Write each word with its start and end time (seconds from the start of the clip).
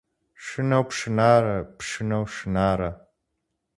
Шынэу 0.45 0.83
пшынарэ, 0.89 1.57
пшынэу 1.77 2.25
шынарэ. 2.35 2.89